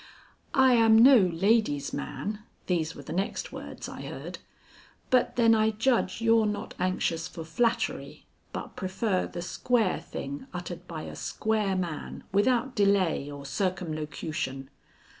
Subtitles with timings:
[0.55, 4.39] "I am no lady's man," these were the next words I heard,
[5.11, 10.87] "but then I judge you're not anxious for flattery, but prefer the square thing uttered
[10.87, 14.71] by a square man without delay or circumlocution.